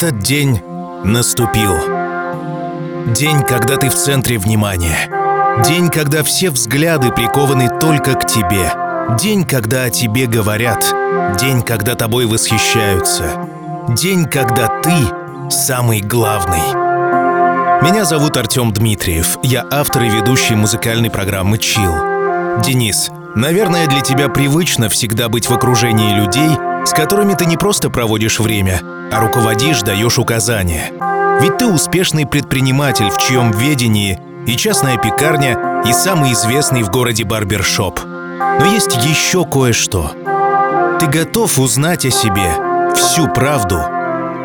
Этот 0.00 0.20
день 0.20 0.62
наступил. 1.02 1.74
День, 3.14 3.42
когда 3.42 3.76
ты 3.78 3.90
в 3.90 3.96
центре 3.96 4.38
внимания. 4.38 5.10
День, 5.64 5.88
когда 5.88 6.22
все 6.22 6.50
взгляды 6.50 7.10
прикованы 7.10 7.68
только 7.80 8.14
к 8.14 8.24
тебе. 8.24 8.72
День, 9.18 9.44
когда 9.44 9.82
о 9.82 9.90
тебе 9.90 10.26
говорят. 10.26 10.84
День, 11.40 11.62
когда 11.62 11.96
тобой 11.96 12.26
восхищаются. 12.26 13.48
День, 13.88 14.26
когда 14.26 14.68
ты 14.82 15.50
самый 15.50 16.00
главный. 16.00 16.62
Меня 17.82 18.04
зовут 18.04 18.36
Артем 18.36 18.72
Дмитриев. 18.72 19.36
Я 19.42 19.66
автор 19.68 20.04
и 20.04 20.10
ведущий 20.10 20.54
музыкальной 20.54 21.10
программы 21.10 21.58
«Чил». 21.58 21.92
Денис, 22.62 23.10
наверное, 23.34 23.88
для 23.88 24.02
тебя 24.02 24.28
привычно 24.28 24.88
всегда 24.90 25.28
быть 25.28 25.50
в 25.50 25.52
окружении 25.52 26.14
людей, 26.14 26.56
с 26.86 26.92
которыми 26.92 27.34
ты 27.34 27.46
не 27.46 27.56
просто 27.56 27.90
проводишь 27.90 28.38
время, 28.38 28.80
а 29.10 29.20
руководишь, 29.20 29.82
даешь 29.82 30.18
указания. 30.18 30.92
Ведь 31.40 31.58
ты 31.58 31.66
успешный 31.66 32.26
предприниматель, 32.26 33.10
в 33.10 33.18
чьем 33.18 33.52
ведении 33.52 34.18
и 34.46 34.56
частная 34.56 34.96
пекарня, 34.96 35.82
и 35.86 35.92
самый 35.92 36.32
известный 36.32 36.82
в 36.82 36.90
городе 36.90 37.24
барбершоп. 37.24 38.00
Но 38.04 38.64
есть 38.66 38.96
еще 38.96 39.44
кое-что. 39.44 40.12
Ты 41.00 41.06
готов 41.06 41.58
узнать 41.58 42.04
о 42.04 42.10
себе 42.10 42.92
всю 42.94 43.28
правду 43.28 43.80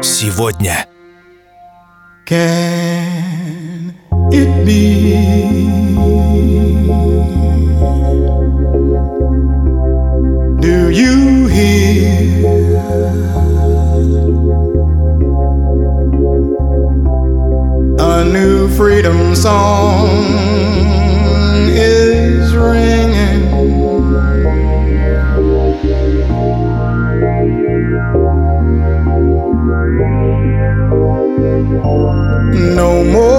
сегодня. 0.01 0.85
Can 2.27 3.93
it 4.31 4.65
be? 4.65 5.23
Do 10.61 10.89
you 10.89 11.47
hear 11.47 12.62
freedom 18.93 19.35
song 19.35 20.07
is 21.69 22.53
ringing? 22.55 23.49
No 32.75 33.03
more 33.03 33.32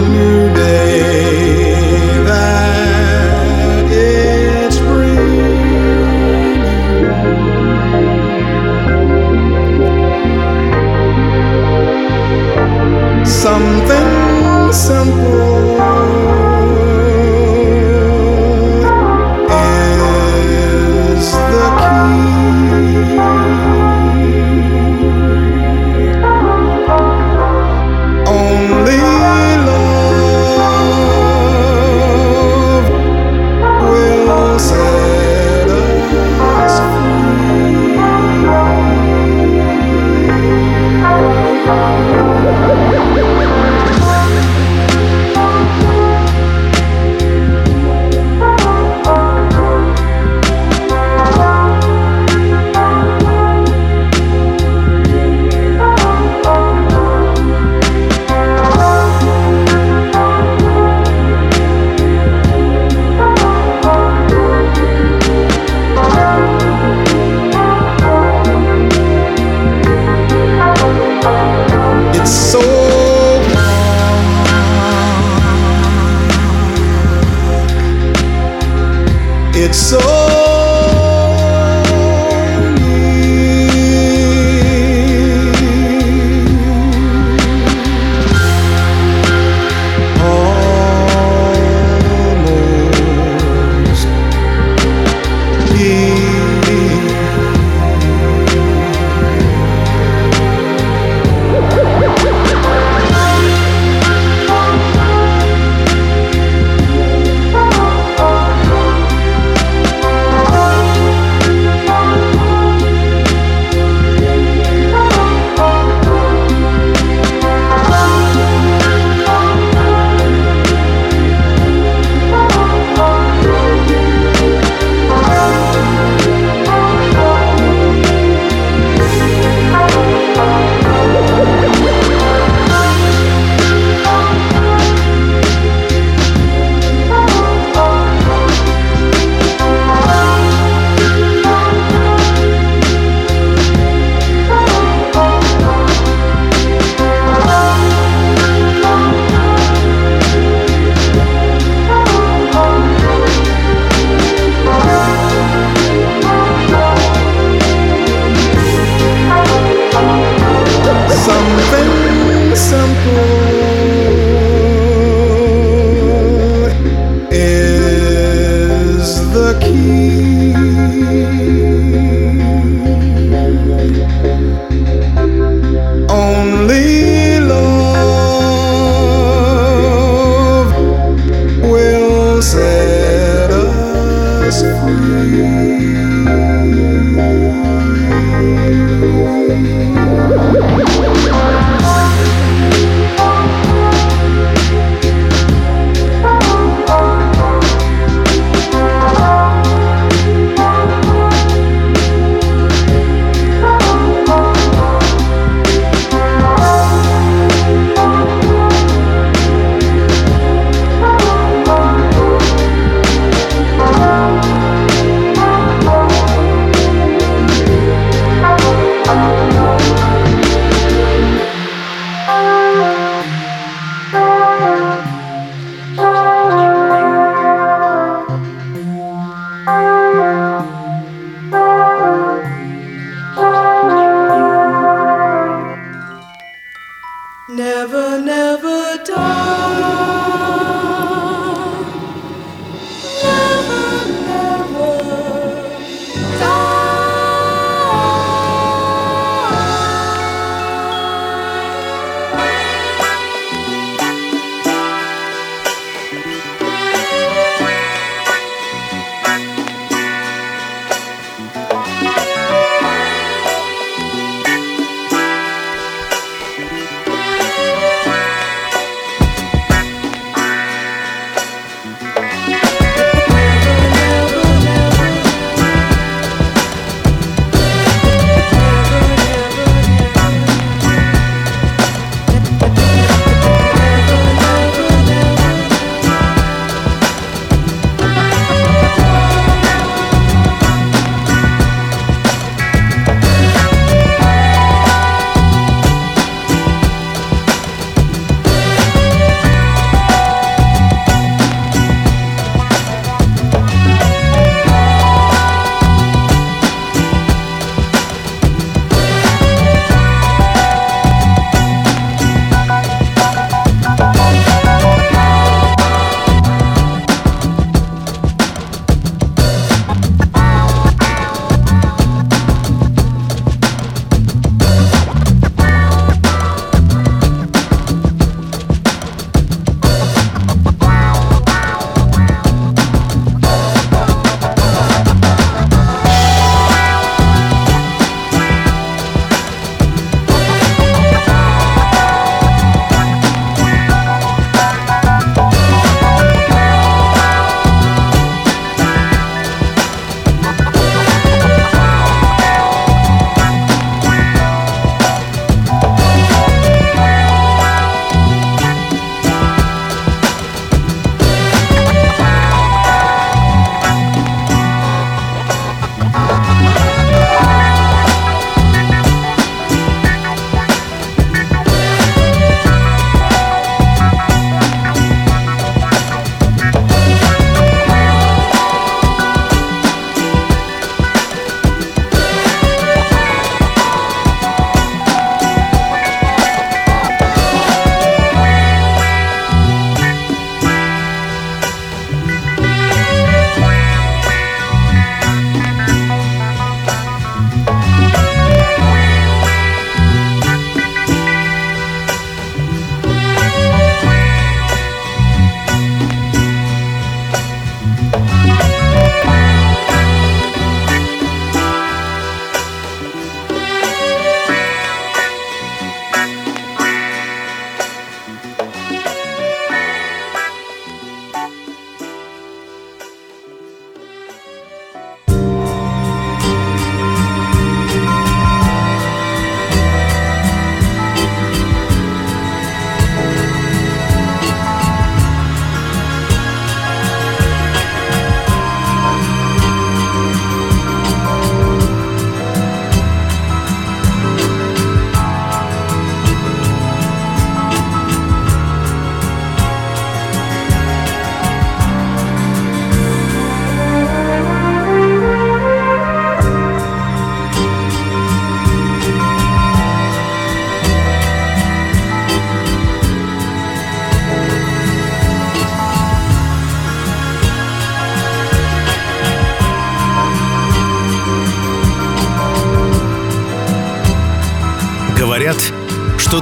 new 0.00 0.54
day 0.54 1.47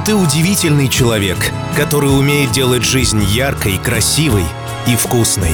ты 0.07 0.15
удивительный 0.15 0.87
человек, 0.87 1.37
который 1.75 2.17
умеет 2.17 2.53
делать 2.53 2.85
жизнь 2.85 3.21
яркой, 3.23 3.77
красивой 3.77 4.45
и 4.87 4.95
вкусной. 4.95 5.51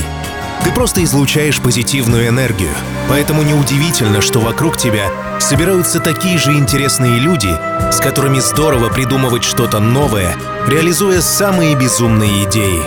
Ты 0.63 0.71
просто 0.71 1.03
излучаешь 1.03 1.59
позитивную 1.59 2.27
энергию, 2.27 2.69
поэтому 3.09 3.41
неудивительно, 3.41 4.21
что 4.21 4.37
вокруг 4.39 4.77
тебя 4.77 5.09
собираются 5.39 5.99
такие 5.99 6.37
же 6.37 6.53
интересные 6.53 7.17
люди, 7.17 7.49
с 7.91 7.99
которыми 7.99 8.37
здорово 8.41 8.89
придумывать 8.89 9.43
что-то 9.43 9.79
новое, 9.79 10.35
реализуя 10.67 11.21
самые 11.21 11.73
безумные 11.73 12.43
идеи. 12.43 12.83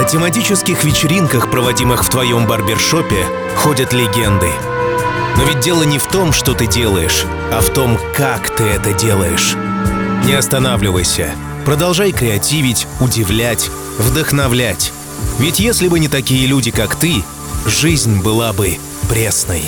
О 0.00 0.04
тематических 0.04 0.84
вечеринках, 0.84 1.50
проводимых 1.50 2.04
в 2.04 2.08
твоем 2.08 2.46
барбершопе, 2.46 3.26
ходят 3.56 3.92
легенды. 3.92 4.50
Но 5.36 5.42
ведь 5.42 5.58
дело 5.58 5.82
не 5.82 5.98
в 5.98 6.06
том, 6.06 6.32
что 6.32 6.54
ты 6.54 6.68
делаешь, 6.68 7.24
а 7.50 7.60
в 7.60 7.70
том, 7.70 7.98
как 8.16 8.50
ты 8.50 8.62
это 8.62 8.92
делаешь. 8.92 9.56
Не 10.26 10.34
останавливайся. 10.34 11.34
Продолжай 11.66 12.10
креативить, 12.10 12.86
удивлять, 12.98 13.70
вдохновлять. 13.98 14.92
Ведь 15.38 15.60
если 15.60 15.88
бы 15.88 16.00
не 16.00 16.08
такие 16.08 16.46
люди, 16.46 16.70
как 16.70 16.96
ты, 16.96 17.22
жизнь 17.66 18.22
была 18.22 18.54
бы 18.54 18.78
пресной. 19.08 19.64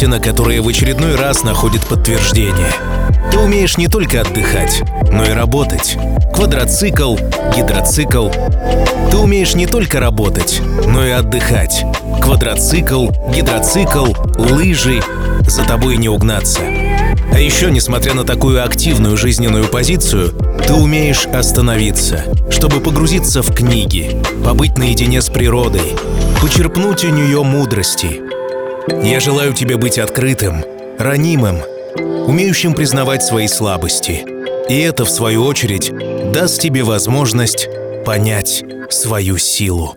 Истина, 0.00 0.18
которая 0.18 0.62
в 0.62 0.68
очередной 0.68 1.14
раз 1.14 1.44
находит 1.44 1.82
подтверждение. 1.82 2.72
Ты 3.30 3.38
умеешь 3.38 3.76
не 3.76 3.86
только 3.86 4.22
отдыхать, 4.22 4.82
но 5.12 5.26
и 5.26 5.32
работать. 5.32 5.98
Квадроцикл, 6.32 7.16
гидроцикл. 7.54 8.30
Ты 9.10 9.16
умеешь 9.18 9.54
не 9.54 9.66
только 9.66 10.00
работать, 10.00 10.62
но 10.86 11.04
и 11.04 11.10
отдыхать. 11.10 11.84
Квадроцикл, 12.22 13.08
гидроцикл, 13.28 14.06
лыжи. 14.38 15.02
За 15.46 15.64
тобой 15.64 15.98
не 15.98 16.08
угнаться. 16.08 16.62
А 16.62 17.38
еще, 17.38 17.70
несмотря 17.70 18.14
на 18.14 18.24
такую 18.24 18.64
активную 18.64 19.18
жизненную 19.18 19.68
позицию, 19.68 20.32
ты 20.66 20.72
умеешь 20.72 21.26
остановиться, 21.26 22.24
чтобы 22.50 22.80
погрузиться 22.80 23.42
в 23.42 23.54
книги, 23.54 24.16
побыть 24.42 24.78
наедине 24.78 25.20
с 25.20 25.28
природой, 25.28 25.94
почерпнуть 26.40 27.04
у 27.04 27.10
нее 27.10 27.42
мудрости. 27.42 28.29
Я 29.02 29.20
желаю 29.20 29.54
тебе 29.54 29.76
быть 29.76 29.98
открытым, 29.98 30.64
ранимым, 30.98 31.62
умеющим 32.26 32.74
признавать 32.74 33.22
свои 33.22 33.46
слабости. 33.46 34.24
И 34.68 34.80
это, 34.80 35.04
в 35.04 35.10
свою 35.10 35.44
очередь, 35.44 35.92
даст 36.32 36.60
тебе 36.60 36.82
возможность 36.82 37.68
понять 38.04 38.64
свою 38.90 39.38
силу. 39.38 39.96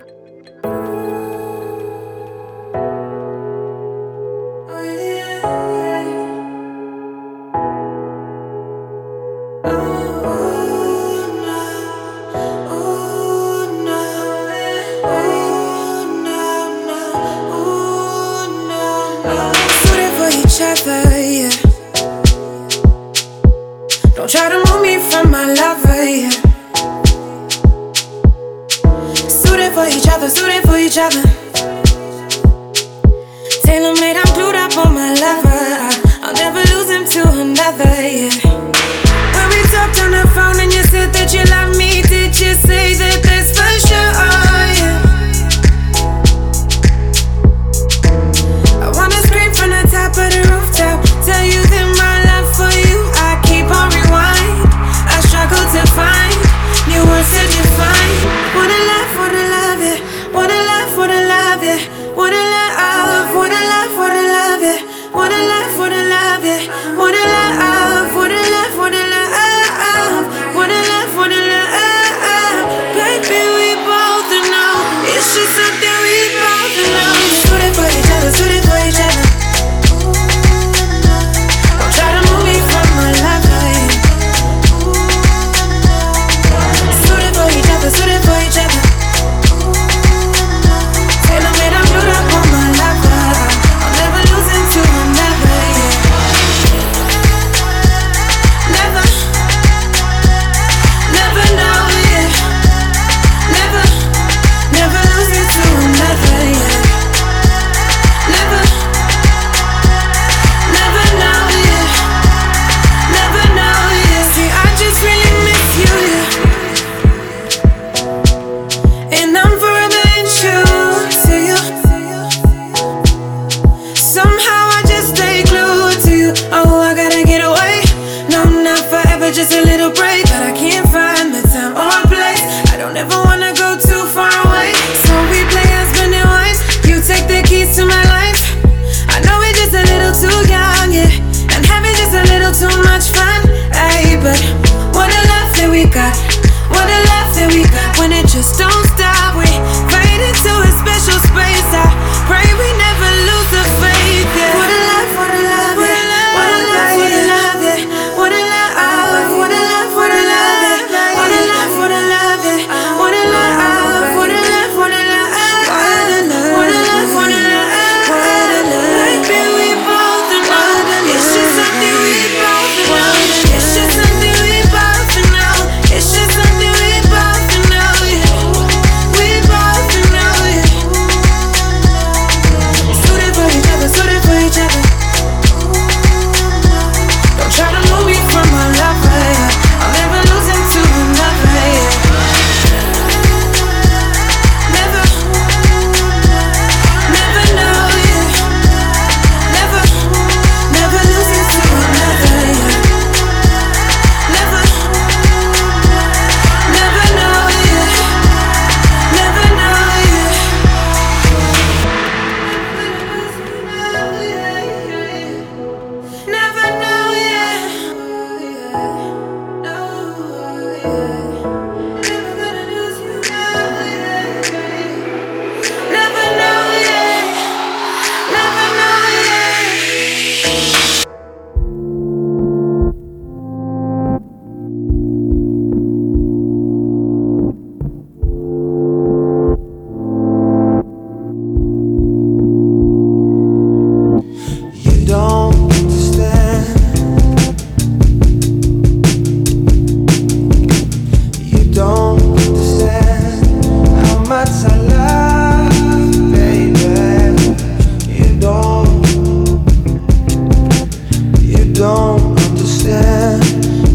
don't 261.84 262.40
understand 262.40 263.44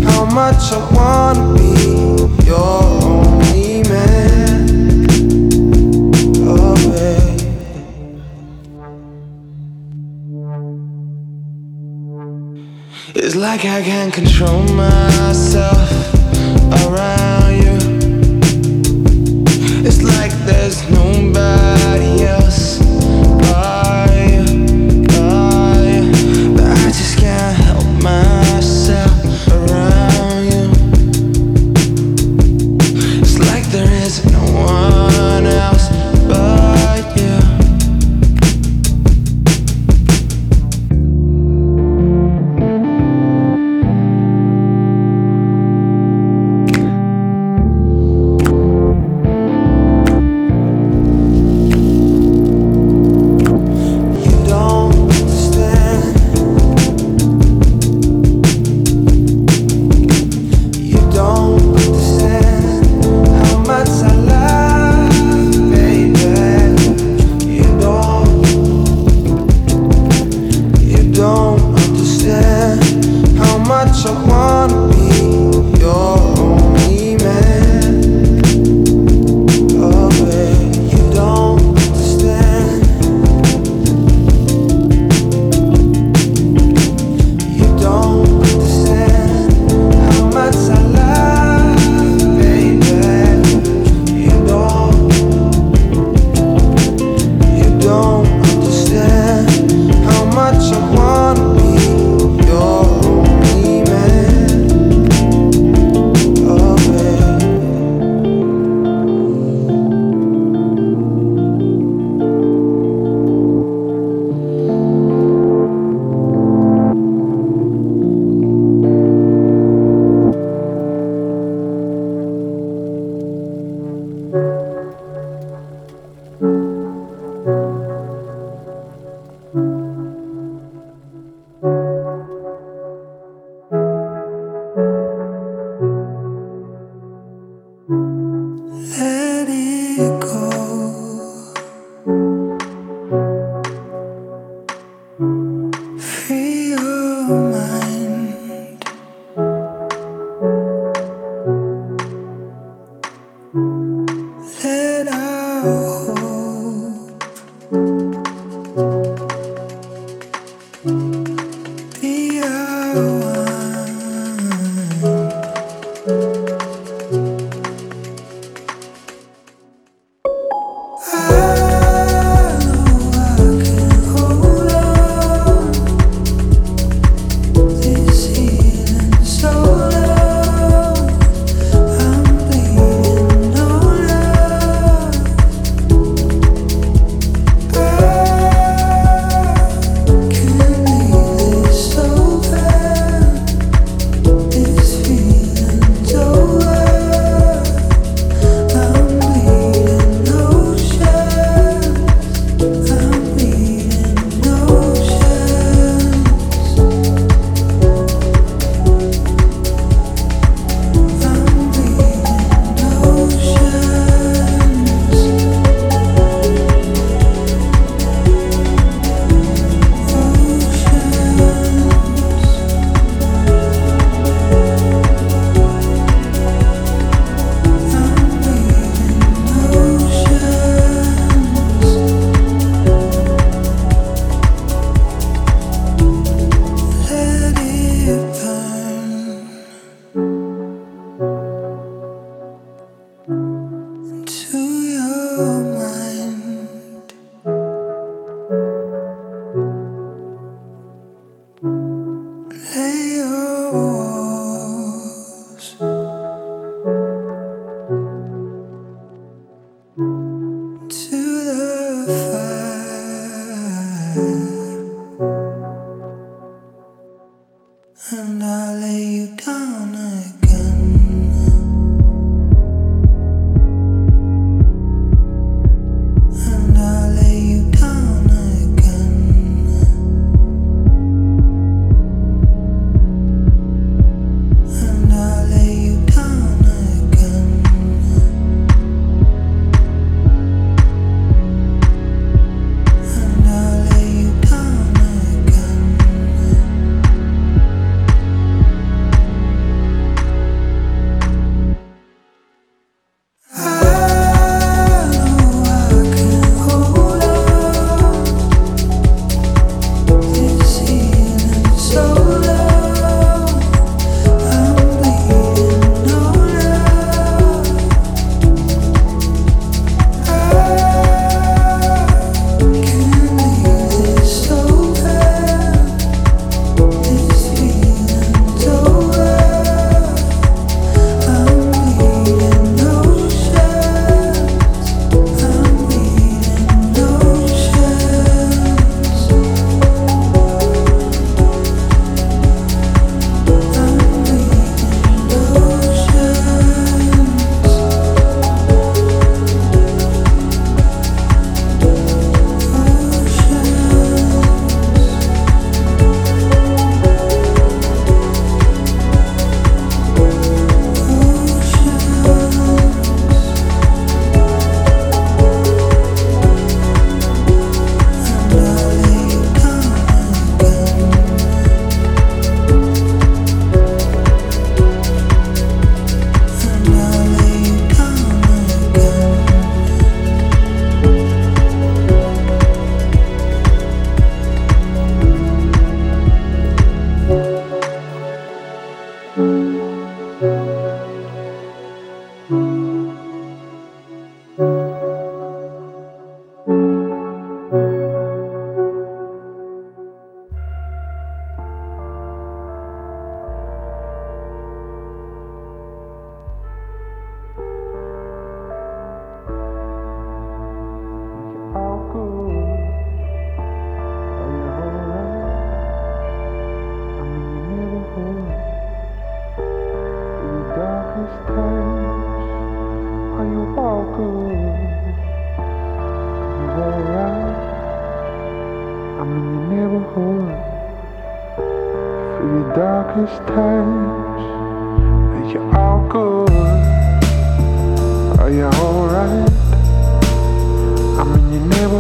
how 0.05 0.23
much 0.27 0.63
I 0.73 0.81
wanna 0.93 1.55
be 1.57 1.73
your 2.45 2.83
only 3.03 3.83
man. 3.89 5.07
Oh. 6.45 6.77
It's 13.15 13.37
like 13.37 13.65
I 13.65 13.81
can't 13.83 14.13
control 14.13 14.63
myself 14.85 15.89
around 16.85 17.53
you. 17.65 17.77
It's 19.89 20.03
like 20.03 20.33
there's 20.45 20.79
no 20.91 20.98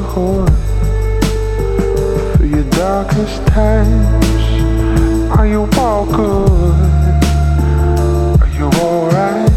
your. 0.00 0.46
For 2.37 2.44
your 2.44 2.64
darkest 2.70 3.44
times. 3.48 4.44
Are 5.37 5.46
you 5.46 5.68
all 5.76 6.06
good? 6.06 6.78
Are 8.42 8.52
you 8.58 8.66
alright? 8.82 9.50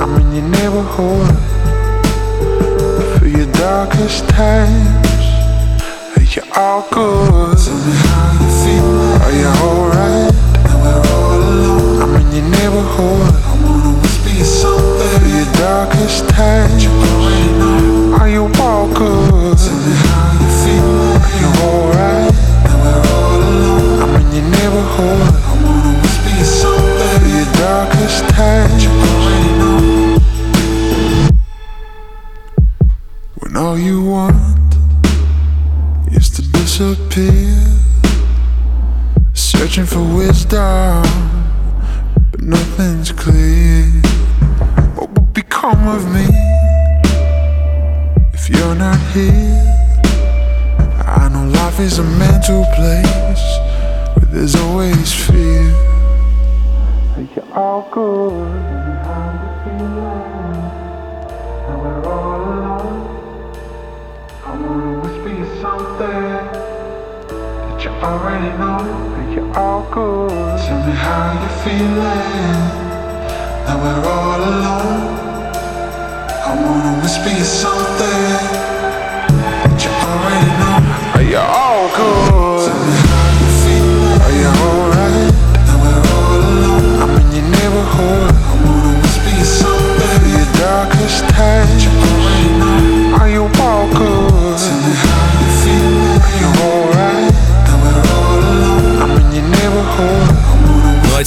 I'm 0.00 0.14
in 0.20 0.32
your 0.36 0.48
neighborhood. 0.56 1.36
For 3.18 3.26
your 3.26 3.50
darkest 3.52 4.28
times. 4.28 5.24
Are 6.16 6.22
you 6.22 6.42
all 6.56 6.82
good? 6.90 7.58
Tell 7.58 7.80
me 7.86 7.94
how 8.06 8.32
you 8.40 8.48
feel. 8.62 8.88
Are 9.24 9.34
you 9.40 9.50
alright? 9.66 10.34
And 10.68 10.78
we're 10.82 11.02
all 11.14 11.38
alone. 11.38 12.02
I'm 12.02 12.14
in 12.20 12.28
your 12.32 12.48
neighborhood. 12.56 13.34
I 13.44 13.52
wanna 13.62 13.92
whisper 14.00 14.44
something. 14.44 15.20
For 15.20 15.28
your 15.36 15.48
darkest 15.54 16.28
times. 16.30 16.86
Are 18.20 18.28
you 18.28 18.44
alright? 21.60 22.32
We're 22.64 23.02
all 23.16 23.40
alone. 23.40 24.02
I'm 24.02 24.14
in 24.20 24.32
your 24.34 24.46
neighborhood. 24.56 25.20
I 25.44 25.52
wanna 25.64 26.00
your 27.28 27.48
darkest. 27.54 28.89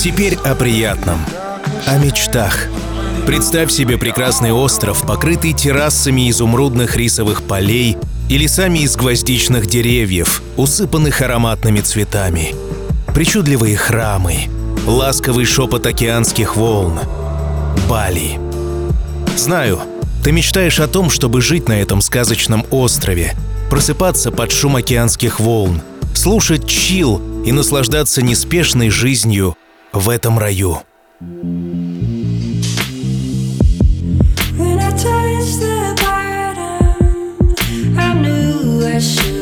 Теперь 0.03 0.35
о 0.43 0.53
приятном. 0.53 1.17
О 1.87 1.97
мечтах. 1.97 2.67
Представь 3.25 3.71
себе 3.71 3.97
прекрасный 3.97 4.51
остров, 4.51 5.07
покрытый 5.07 5.53
террасами 5.53 6.29
изумрудных 6.29 6.97
рисовых 6.97 7.43
полей 7.43 7.95
и 8.27 8.37
лесами 8.37 8.79
из 8.79 8.97
гвоздичных 8.97 9.65
деревьев, 9.65 10.43
усыпанных 10.57 11.21
ароматными 11.21 11.79
цветами. 11.79 12.53
Причудливые 13.15 13.77
храмы, 13.77 14.49
ласковый 14.85 15.45
шепот 15.45 15.85
океанских 15.85 16.57
волн. 16.57 16.99
Бали. 17.87 18.41
Знаю, 19.37 19.79
ты 20.21 20.33
мечтаешь 20.33 20.81
о 20.81 20.89
том, 20.89 21.09
чтобы 21.09 21.41
жить 21.41 21.69
на 21.69 21.79
этом 21.79 22.01
сказочном 22.01 22.65
острове, 22.71 23.35
просыпаться 23.69 24.31
под 24.31 24.51
шум 24.51 24.75
океанских 24.75 25.39
волн, 25.39 25.81
слушать 26.13 26.67
чил 26.67 27.21
и 27.45 27.53
наслаждаться 27.53 28.21
неспешной 28.21 28.89
жизнью 28.89 29.55
в 29.93 30.09
этом 30.09 30.39
раю. 30.39 30.77
When 34.57 34.79
I 34.79 34.91
touched 34.91 35.59
the 35.59 35.95
bottom, 36.01 37.55
I 37.97 38.13
knew 38.13 38.85
I 38.85 38.99
should 38.99 39.32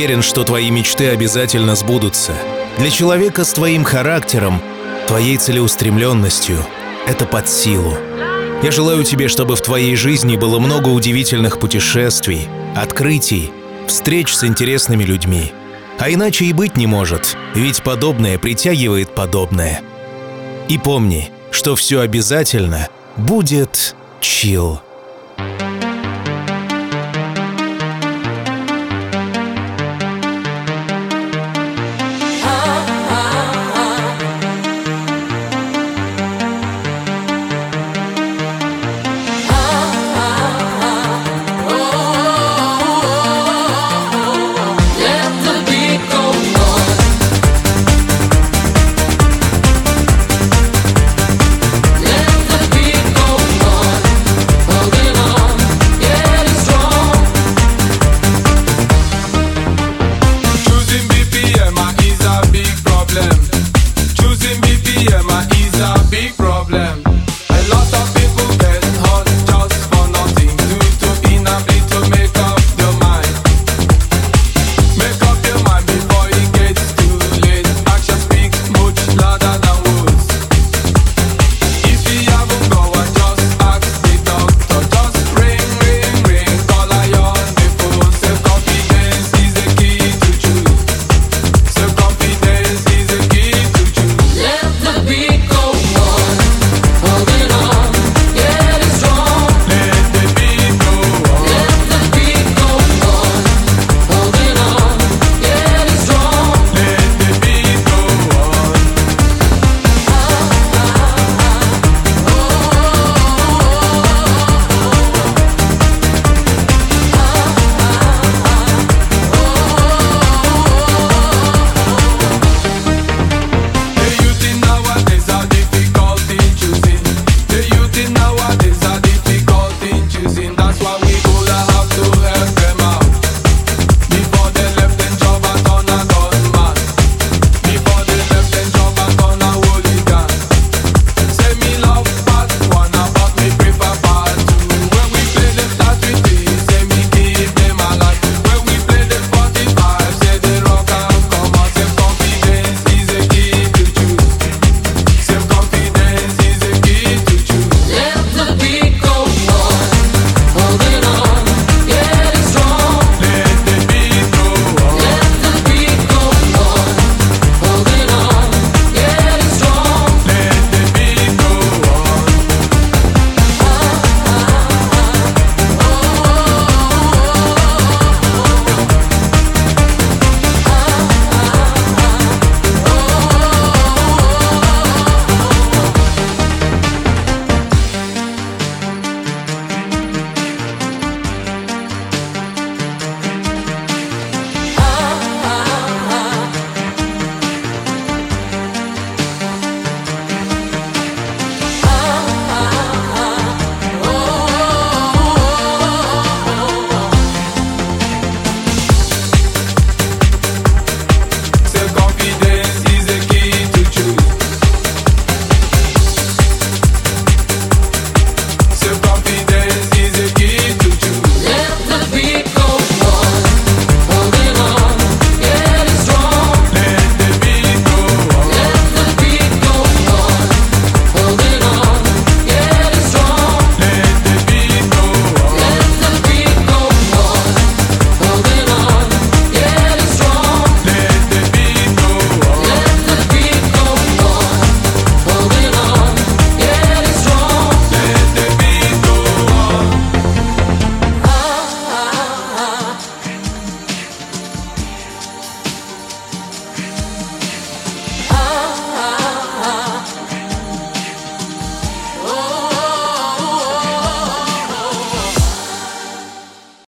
уверен, 0.00 0.22
что 0.22 0.44
твои 0.44 0.70
мечты 0.70 1.08
обязательно 1.08 1.76
сбудутся. 1.76 2.32
Для 2.78 2.88
человека 2.88 3.44
с 3.44 3.52
твоим 3.52 3.84
характером, 3.84 4.62
твоей 5.06 5.36
целеустремленностью 5.36 6.56
это 7.06 7.26
под 7.26 7.46
силу. 7.46 7.98
Я 8.62 8.70
желаю 8.70 9.04
тебе, 9.04 9.28
чтобы 9.28 9.56
в 9.56 9.60
твоей 9.60 9.94
жизни 9.96 10.36
было 10.36 10.58
много 10.58 10.88
удивительных 10.88 11.58
путешествий, 11.58 12.48
открытий, 12.74 13.52
встреч 13.86 14.34
с 14.34 14.42
интересными 14.44 15.04
людьми. 15.04 15.52
А 15.98 16.10
иначе 16.10 16.46
и 16.46 16.54
быть 16.54 16.78
не 16.78 16.86
может, 16.86 17.36
ведь 17.54 17.82
подобное 17.82 18.38
притягивает 18.38 19.14
подобное. 19.14 19.82
И 20.70 20.78
помни, 20.78 21.30
что 21.50 21.76
все 21.76 22.00
обязательно 22.00 22.88
будет 23.18 23.94
чил. 24.22 24.80